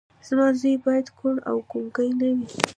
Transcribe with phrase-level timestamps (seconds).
[0.27, 2.47] زما زوی بايد کوڼ او ګونګی نه وي.